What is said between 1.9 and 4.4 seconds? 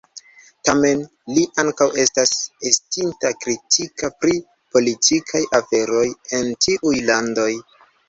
estas estinta kritika pri